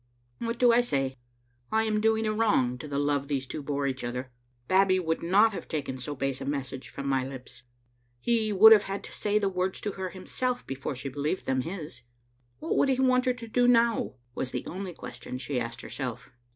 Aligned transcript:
What 0.39 0.57
do 0.57 0.71
I 0.73 0.81
say? 0.81 1.15
I 1.71 1.83
am 1.83 2.01
doing 2.01 2.25
a 2.25 2.33
wrong 2.33 2.79
to 2.79 2.87
the 2.87 2.97
love 2.97 3.27
these 3.27 3.45
two 3.45 3.61
bore 3.61 3.85
each 3.85 4.03
other. 4.03 4.31
Babbie 4.67 4.99
would 4.99 5.21
not 5.21 5.51
have 5.53 5.67
taken 5.67 5.95
so 5.99 6.15
base 6.15 6.41
a 6.41 6.45
message 6.45 6.89
from 6.89 7.05
my 7.07 7.23
lips. 7.23 7.61
He 8.19 8.51
would 8.51 8.71
have 8.71 8.81
had 8.89 9.03
to 9.03 9.13
say 9.13 9.37
the 9.37 9.47
words 9.47 9.79
to 9.81 9.91
her 9.91 10.09
himself 10.09 10.65
before 10.65 10.95
she 10.95 11.07
believed 11.07 11.45
them 11.45 11.61
his. 11.61 12.01
What 12.57 12.77
would 12.77 12.89
he 12.89 12.99
want 12.99 13.25
her 13.25 13.33
to 13.33 13.47
do 13.47 13.67
now? 13.67 14.15
was 14.33 14.49
the 14.49 14.65
only 14.65 14.95
question 14.95 15.37
she 15.37 15.59
asked 15.59 15.81
herself. 15.81 16.31